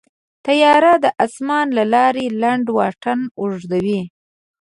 طیاره 0.45 0.93
د 1.03 1.05
اسمان 1.25 1.67
له 1.77 1.83
لارې 1.93 2.25
لنډ 2.41 2.65
واټن 2.77 3.19
اوږدوي. 3.39 4.01